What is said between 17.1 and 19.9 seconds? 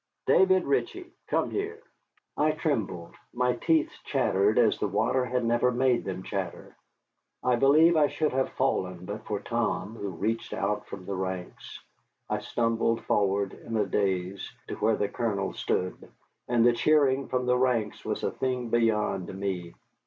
from the ranks was a thing beyond me.